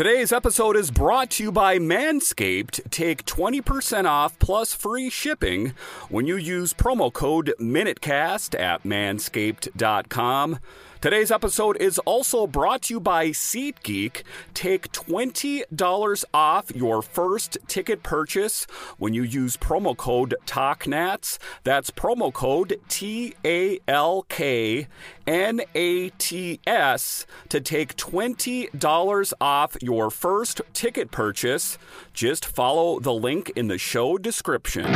[0.00, 2.90] Today's episode is brought to you by Manscaped.
[2.90, 5.74] Take 20% off plus free shipping
[6.08, 10.58] when you use promo code MINUTECAST at manscaped.com.
[11.00, 14.22] Today's episode is also brought to you by SeatGeek.
[14.52, 18.66] Take $20 off your first ticket purchase
[18.98, 21.38] when you use promo code TALKNATS.
[21.64, 24.88] That's promo code T A L K
[25.26, 31.78] N A T S to take $20 off your first ticket purchase.
[32.12, 34.92] Just follow the link in the show description.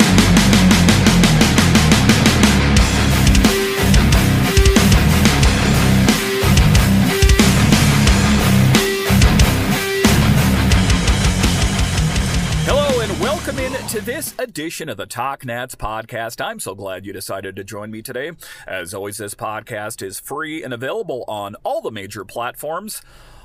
[13.45, 16.43] Welcome in to this edition of the Talk Nats podcast.
[16.43, 18.33] I'm so glad you decided to join me today.
[18.67, 23.03] As always, this podcast is free and available on all the major platforms.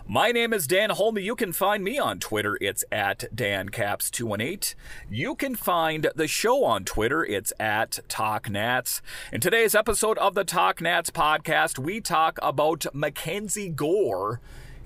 [0.07, 1.17] My name is Dan Holme.
[1.17, 2.57] You can find me on Twitter.
[2.61, 4.73] It's at DanCaps218.
[5.09, 7.25] You can find the show on Twitter.
[7.25, 9.01] It's at TalkNats.
[9.33, 14.39] In today's episode of the Talk Nats podcast, we talk about Mackenzie Gore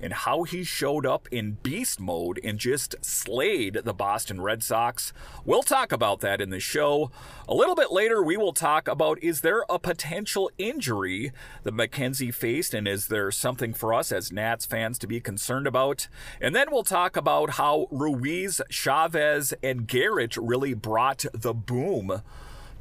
[0.04, 5.14] and how he showed up in beast mode and just slayed the Boston Red Sox.
[5.46, 7.10] We'll talk about that in the show.
[7.48, 11.32] A little bit later, we will talk about is there a potential injury
[11.62, 15.66] that MacKenzie faced, and is there something for us as Nats fans to be concerned
[15.66, 16.06] about?
[16.38, 22.20] And then we'll talk about how Ruiz, Chavis, and Garrett really brought the boom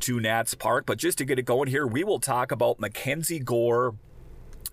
[0.01, 0.85] to Nats Park.
[0.85, 3.95] But just to get it going here, we will talk about Mackenzie Gore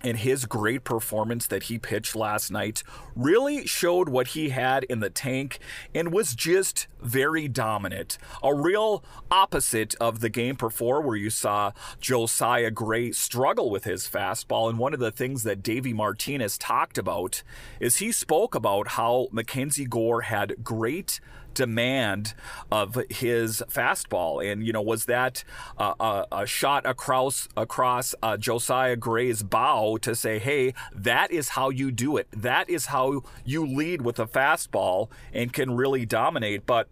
[0.02, 2.82] and his great performance that he pitched last night
[3.14, 5.58] really showed what he had in the tank
[5.94, 8.18] and was just very dominant.
[8.42, 14.08] A real opposite of the game before, where you saw Josiah Gray struggle with his
[14.08, 14.68] fastball.
[14.68, 17.42] And one of the things that Davey Martinez talked about
[17.78, 21.20] is he spoke about how Mackenzie Gore had great
[21.54, 22.34] demand
[22.70, 24.44] of his fastball.
[24.44, 25.44] And, you know, was that
[25.78, 31.50] uh, a, a, shot across, across uh, Josiah Gray's bow to say, hey, that is
[31.50, 32.28] how you do it.
[32.30, 36.66] That is how you lead with a fastball and can really dominate.
[36.66, 36.88] But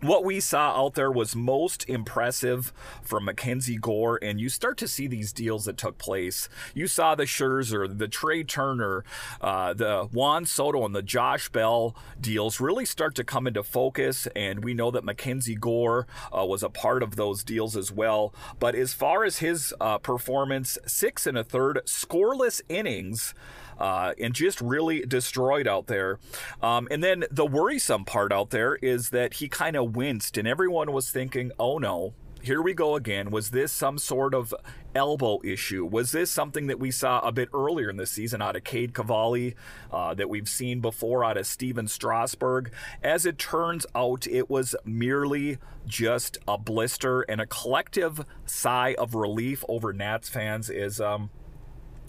[0.00, 2.72] what we saw out there was most impressive
[3.02, 6.48] from Mackenzie Gore, and you start to see these deals that took place.
[6.74, 9.04] You saw the Scherzer, the Trea Turner,
[9.40, 14.26] uh, the Juan Soto, and the Josh Bell deals really start to come into focus,
[14.34, 16.06] and we know that Mackenzie Gore
[16.36, 18.32] uh, was a part of those deals as well.
[18.58, 23.34] But as far as his uh, performance, six and a third, scoreless innings
[23.80, 26.18] uh, and just really destroyed out there.
[26.62, 30.46] Um, and then the worrisome part out there is that he kind of winced, and
[30.46, 33.30] everyone was thinking, oh no, here we go again.
[33.30, 34.54] Was this some sort of
[34.94, 35.84] elbow issue?
[35.84, 38.94] Was this something that we saw a bit earlier in the season out of Cade
[38.94, 39.54] Cavalli,
[39.92, 42.72] uh, that we've seen before out of Stephen Strasburg?
[43.02, 49.14] As it turns out, it was merely just a blister, and a collective sigh of
[49.14, 51.00] relief over Nats fans is.
[51.00, 51.30] Um,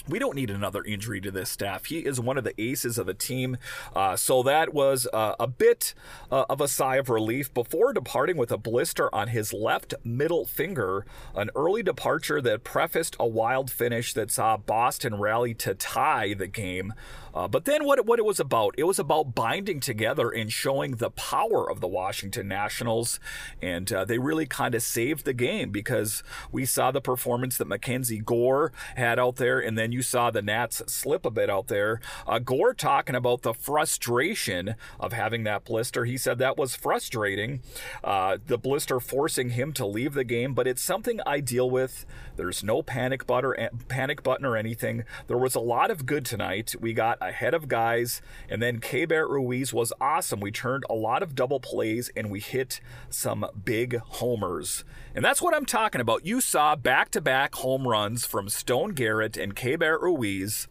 [0.07, 1.85] we don't need another injury to this staff.
[1.85, 3.57] He is one of the aces of the team.
[3.95, 5.94] Uh, so that was uh, a bit
[6.31, 10.45] uh, of a sigh of relief before departing with a blister on his left middle
[10.45, 11.06] finger.
[11.35, 16.47] An early departure that prefaced a wild finish that saw Boston rally to tie the
[16.47, 16.94] game.
[17.34, 20.95] Uh, but then what, what it was about, it was about binding together and showing
[20.95, 23.19] the power of the Washington Nationals.
[23.61, 27.67] And uh, they really kind of saved the game because we saw the performance that
[27.67, 29.59] Mackenzie Gore had out there.
[29.59, 32.00] And then you saw the Nats slip a bit out there.
[32.28, 36.06] Uh, Gore talking about the frustration of having that blister.
[36.06, 37.62] He said that was frustrating.
[38.03, 42.06] Uh, the blister forcing him to leave the game, but it's something I deal with.
[42.35, 45.03] There's no panic button, panic button or anything.
[45.28, 46.75] There was a lot of good tonight.
[46.79, 48.22] We got ahead of guys.
[48.50, 50.40] And then Keibert Ruiz was awesome.
[50.40, 54.84] We turned a lot of double plays and we hit some big homers.
[55.13, 56.25] And that's what I'm talking about.
[56.25, 60.67] You saw back to back home runs from Stone Garrett and Keibert Ruiz,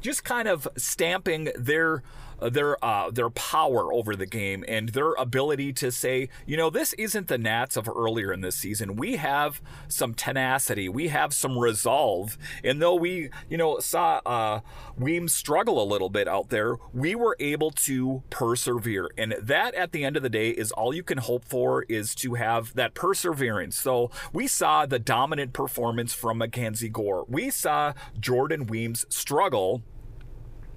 [0.00, 2.02] just kind of stamping their
[2.40, 6.92] their uh, their power over the game and their ability to say, you know, this
[6.94, 8.96] isn't the Nats of earlier in this season.
[8.96, 14.60] We have some tenacity, we have some resolve, and though we, you know, saw uh,
[14.98, 19.92] Weems struggle a little bit out there, we were able to persevere, and that at
[19.92, 22.94] the end of the day is all you can hope for is to have that
[22.94, 23.78] perseverance.
[23.78, 27.24] So we saw the dominant performance from Mackenzie Gore.
[27.28, 29.82] We saw Jordan Weems struggle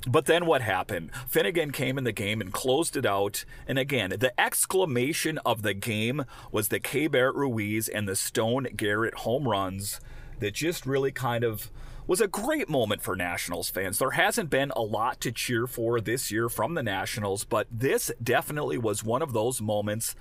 [0.08, 1.12] but then what happened?
[1.28, 3.44] Finnegan came in the game and closed it out.
[3.68, 9.16] And again, the exclamation of the game was the Keibert Ruiz and the Stone Garrett
[9.16, 10.00] home runs
[10.40, 11.70] that just really kind of
[12.08, 14.00] was a great moment for Nationals fans.
[14.00, 18.12] There hasn't been a lot to cheer for this year from the Nationals, but this
[18.24, 20.16] definitely was one of those moments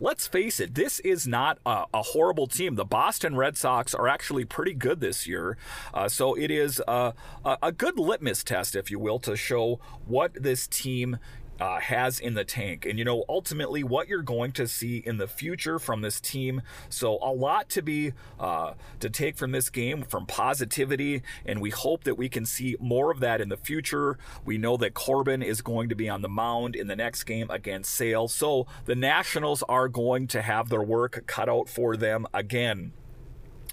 [0.00, 2.74] let's face it, this is not a, a, horrible team.
[2.74, 5.56] The Boston Red Sox are actually pretty good this year.
[5.92, 7.12] Uh, so it is a,
[7.44, 11.18] a, good litmus test, if you will, to show what this team
[11.60, 12.86] uh, has in the tank.
[12.86, 16.62] And, you know, ultimately what you're going to see in the future from this team.
[16.88, 21.22] So, a lot to be, uh, to take from this game from positivity.
[21.44, 24.18] And we hope that we can see more of that in the future.
[24.44, 27.50] We know that Corbin is going to be on the mound in the next game
[27.50, 28.28] against Sale.
[28.28, 32.92] So, the Nationals are going to have their work cut out for them again.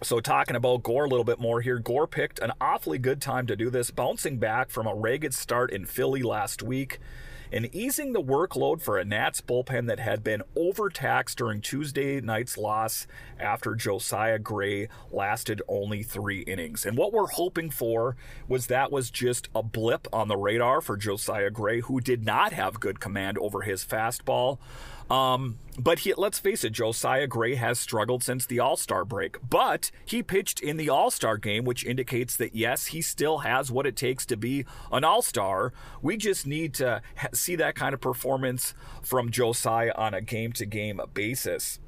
[0.04, 3.48] So, talking about Gore a little bit more here, Gore picked an awfully good time
[3.48, 7.00] to do this, bouncing back from a ragged start in Philly last week
[7.52, 12.58] and easing the workload for a Nats bullpen that had been overtaxed during Tuesday night's
[12.58, 13.08] loss
[13.40, 16.86] after Josiah Gray lasted only three innings.
[16.86, 18.16] And what we're hoping for
[18.48, 22.54] was that was just a blip on the radar for Josiah Gray, who did not
[22.54, 24.60] have good command over his fastball.
[25.10, 29.38] Um, but he, let's face it, Josiah Gray has struggled since the All Star break.
[29.48, 33.72] But he pitched in the All Star game, which indicates that yes, he still has
[33.72, 35.72] what it takes to be an All Star.
[36.02, 37.02] We just need to
[37.34, 41.80] see that kind of performance from Josiah on a game to game basis.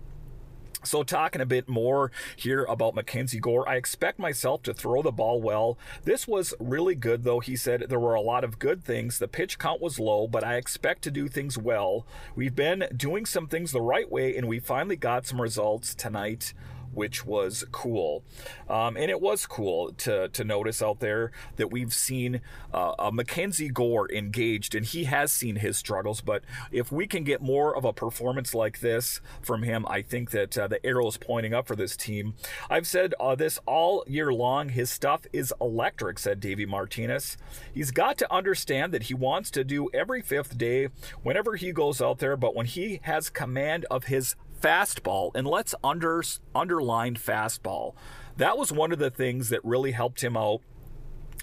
[0.83, 5.11] So, talking a bit more here about Mackenzie Gore, I expect myself to throw the
[5.11, 5.77] ball well.
[6.05, 7.41] This was really good, though.
[7.41, 9.19] He said there were a lot of good things.
[9.19, 12.05] The pitch count was low, but I expect to do things well.
[12.35, 16.53] We've been doing some things the right way, and we finally got some results tonight
[16.93, 18.23] which was cool.
[18.69, 22.41] Um, and it was cool to, to notice out there that we've seen
[22.73, 26.21] uh, Mackenzie Gore engaged, and he has seen his struggles.
[26.21, 30.31] But if we can get more of a performance like this from him, I think
[30.31, 32.35] that uh, the arrow is pointing up for this team.
[32.69, 34.69] I've said uh, this all year long.
[34.69, 37.37] His stuff is electric, said Davey Martinez.
[37.73, 40.89] He's got to understand that he wants to do every fifth day
[41.23, 45.75] whenever he goes out there, but when he has command of his fastball, and let's
[45.83, 46.23] under,
[46.53, 47.93] underline fastball.
[48.37, 50.61] That was one of the things that really helped him out.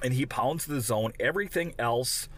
[0.02, 1.12] And he pounds the zone.
[1.18, 2.28] Everything else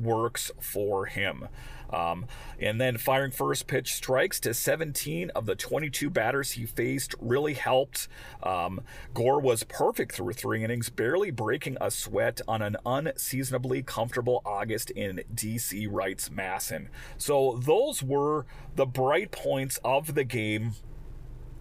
[0.00, 1.48] works for him.
[1.92, 2.26] Um,
[2.58, 7.54] and then firing first pitch strikes to 17 of the 22 batters he faced really
[7.54, 8.08] helped.
[8.42, 8.80] Um,
[9.14, 14.90] Gore was perfect through three innings, barely breaking a sweat on an unseasonably comfortable August
[14.90, 16.88] in DC, writes Masson.
[17.18, 20.74] So those were the bright points of the game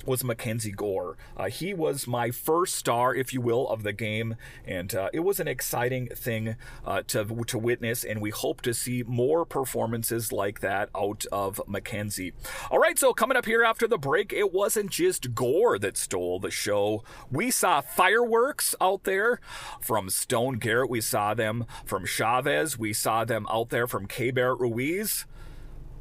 [0.05, 1.17] was Mackenzie Gore.
[1.37, 5.21] Uh, he was my first star, if you will, of the game, and uh, it
[5.21, 6.55] was an exciting thing
[6.85, 8.03] uh, to to witness.
[8.03, 12.33] And we hope to see more performances like that out of Mackenzie.
[12.69, 16.39] All right, so coming up here after the break, it wasn't just Gore that stole
[16.39, 17.03] the show.
[17.31, 19.39] We saw fireworks out there
[19.81, 20.89] from Stone Garrett.
[20.89, 22.77] We saw them from Chavis.
[22.77, 25.25] We saw them out there from Keibert Ruiz.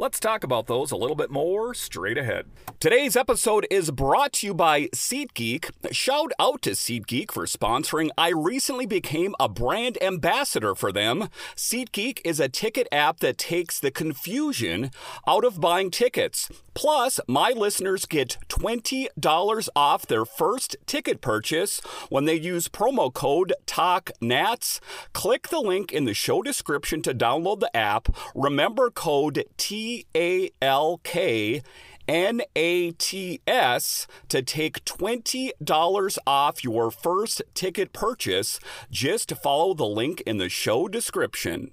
[0.00, 2.46] Let's talk about those a little bit more straight ahead.
[2.78, 5.92] Today's episode is brought to you by SeatGeek.
[5.92, 8.08] Shout out to SeatGeek for sponsoring.
[8.16, 11.28] I recently became a brand ambassador for them.
[11.54, 14.90] SeatGeek is a ticket app that takes the confusion
[15.28, 16.48] out of buying tickets.
[16.80, 21.78] Plus, my listeners get $20 off their first ticket purchase
[22.08, 24.80] when they use promo code TALKNATS.
[25.12, 28.08] Click the link in the show description to download the app.
[28.34, 31.60] Remember code T A L K.
[32.08, 38.58] N A T S to take $20 off your first ticket purchase.
[38.90, 41.72] Just follow the link in the show description.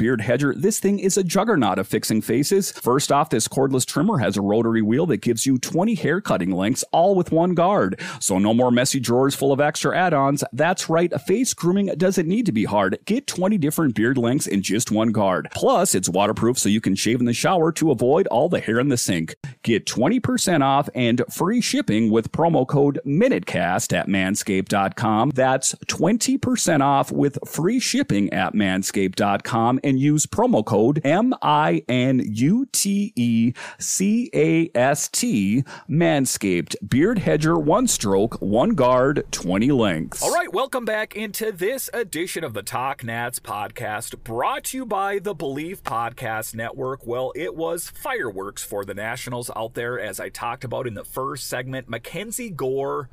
[0.00, 2.72] beard hedger, this thing is a juggernaut of fixing faces.
[2.72, 6.52] First off, this cordless trimmer has a rotary wheel that gives you 20 hair cutting
[6.52, 8.00] lengths, all with one guard.
[8.18, 10.42] So no more messy drawers full of extra add-ons.
[10.54, 12.98] That's right, face grooming doesn't need to be hard.
[13.04, 15.48] Get 20 different beard lengths in just one guard.
[15.54, 18.80] Plus, it's waterproof so you can shave in the shower to avoid all the hair
[18.80, 19.34] in the sink.
[19.62, 25.32] Get 20% off and free shipping with promo code MINUTECAST at manscaped.com.
[25.34, 29.80] That's 20% off with free shipping at manscaped.com.
[29.90, 36.76] And use promo code M I N U T E C A S T Manscaped
[36.88, 40.22] Beard Hedger one stroke, one guard, 20 lengths.
[40.22, 44.86] All right, welcome back into this edition of the Talk Nats podcast brought to you
[44.86, 47.04] by the Bleav Podcast Network.
[47.04, 51.02] Well, it was fireworks for the Nationals out there, as I talked about in the
[51.02, 51.88] first segment.
[51.88, 53.08] Mackenzie Gore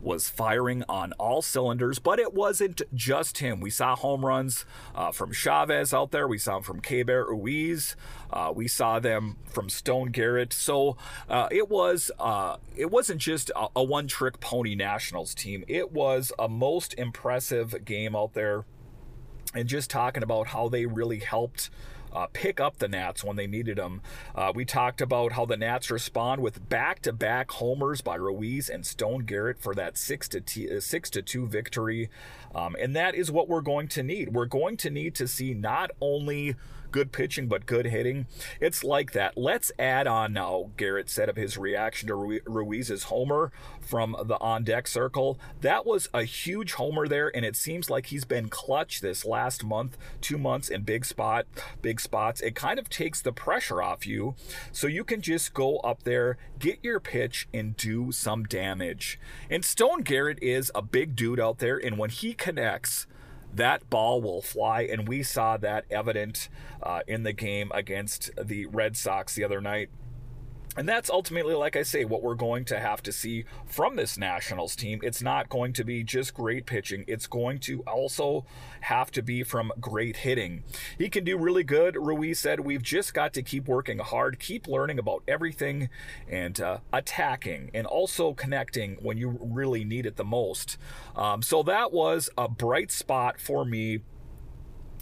[0.00, 3.60] was firing on all cylinders, but it wasn't just him.
[3.60, 4.64] We saw home runs
[4.94, 6.28] uh, from Chavis out there.
[6.28, 7.96] We saw them from Keibert Ruiz.
[8.32, 10.52] Uh, we saw them from Stone Garrett.
[10.52, 10.96] So
[11.28, 15.64] uh, it was uh, it wasn't just a, a one-trick pony Nationals team.
[15.68, 18.64] It was a most impressive game out there,
[19.54, 21.70] and just talking about how they really helped
[22.12, 24.00] uh, pick up the Nats when they needed them.
[24.34, 29.24] Uh, we talked about how the Nats respond with back-to-back homers by Ruiz and Stone
[29.24, 32.10] Garrett for that six to t- uh, six to two victory,
[32.54, 34.32] um, and that is what we're going to need.
[34.32, 36.56] We're going to need to see not only
[36.90, 38.26] good pitching but good hitting.
[38.60, 39.36] It's like that.
[39.36, 40.70] Let's add on now.
[40.76, 45.38] Garrett said of his reaction to Ruiz's homer from the on deck circle.
[45.60, 49.64] That was a huge homer there, and it seems like he's been clutch this last
[49.64, 51.46] month, two months in big spot,
[51.82, 52.40] big spots.
[52.40, 54.34] It kind of takes the pressure off you,
[54.72, 59.18] so you can just go up there, get your pitch, and do some damage.
[59.50, 63.06] And Stone Garrett is a big dude out there, and when he connects
[63.54, 64.82] that ball will fly.
[64.82, 66.48] And we saw that evident
[66.82, 69.90] uh, in the game against the Red Sox the other night.
[70.78, 74.16] And that's ultimately, like I say, what we're going to have to see from this
[74.16, 75.00] Nationals team.
[75.02, 78.46] It's not going to be just great pitching, it's going to also
[78.82, 80.62] have to be from great hitting.
[80.96, 82.60] He can do really good, Ruiz said.
[82.60, 85.88] We've just got to keep working hard, keep learning about everything,
[86.28, 90.78] and uh, attacking, and also connecting when you really need it the most.
[91.16, 94.02] Um, so that was a bright spot for me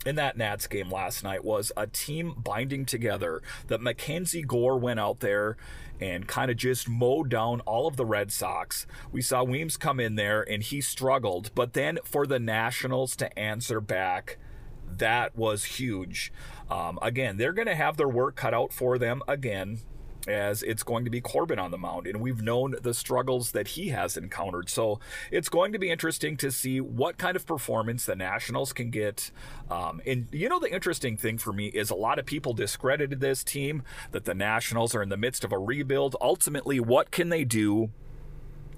[0.07, 3.43] in that Nats game last night was a team binding together.
[3.67, 5.57] That Mackenzie Gore went out there
[6.01, 8.87] and kind of just mowed down all of the Red Sox.
[9.11, 13.39] We saw Weems come in there and he struggled, but then for the Nationals to
[13.39, 14.39] answer back,
[14.87, 16.33] that was huge.
[16.71, 19.81] Um, again, they're going to have their work cut out for them again
[20.27, 22.07] as it's going to be Corbin on the mound.
[22.07, 24.69] And we've known the struggles that he has encountered.
[24.69, 28.91] So it's going to be interesting to see what kind of performance the Nationals can
[28.91, 29.31] get.
[29.71, 33.21] Um, and you know, the interesting thing for me is a lot of people discredited
[33.21, 36.17] this team, that the Nationals are in the midst of a rebuild.
[36.21, 37.91] Ultimately, what can they do?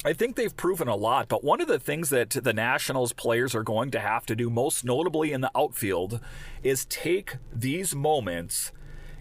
[0.05, 3.53] I think they've proven a lot, but one of the things that the Nationals players
[3.55, 6.21] are going to have to do, most notably in the outfield,
[6.63, 8.71] is take these moments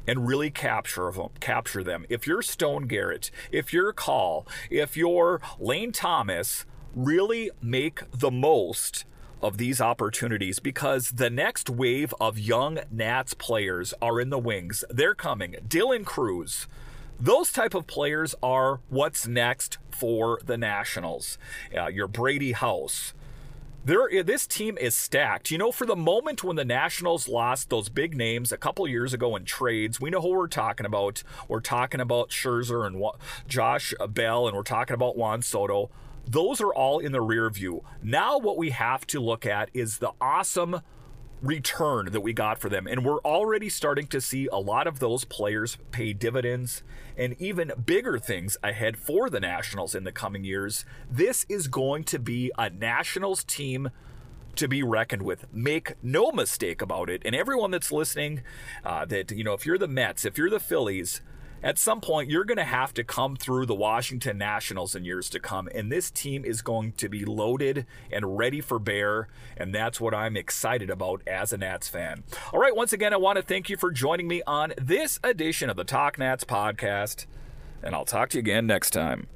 [0.08, 2.06] and really capture them, capture them.
[2.10, 9.06] If you're Stone Garrett, if you're Call, if you're Lane Thomas, really make the most
[9.42, 14.84] of these opportunities because the next wave of young Nats players are in the wings.
[14.90, 15.56] They're coming.
[15.68, 16.68] Dylan Crews.
[17.20, 21.38] Those type of players are what's next for the Nationals.
[21.76, 23.14] Uh, your Brady House,
[23.88, 25.50] there, this team is stacked.
[25.50, 29.14] You know, for the moment when the Nationals lost those big names a couple years
[29.14, 31.24] ago in trades, we know who we're talking about.
[31.48, 33.02] We're talking about Scherzer and
[33.48, 35.90] Josh Bell, and we're talking about Juan Soto.
[36.28, 37.86] Those are all in the rear view.
[38.04, 40.82] Now, what we have to look at is the awesome
[41.42, 42.88] return that we got for them.
[42.88, 46.84] And we're already starting to see a lot of those players pay dividends
[47.16, 50.86] and even bigger things ahead for the Nationals in the coming years.
[51.10, 53.90] This is going to be a Nationals team
[54.56, 55.46] to be reckoned with.
[55.54, 57.22] Make no mistake about it.
[57.24, 58.42] And everyone that's listening,
[58.84, 61.22] uh, that, you know, if you're the Mets, if you're the Phillies,
[61.64, 65.30] at some point you're going to have to come through the Washington Nationals in years
[65.30, 69.74] to come, and this team is going to be loaded and ready for bear, and
[69.74, 72.24] that's what I'm excited about as a Nats fan.
[72.54, 75.70] All right, once again, I want to thank you for joining me on this edition
[75.70, 77.26] of the Talk Nats podcast,
[77.84, 79.28] and I'll talk to you again next time.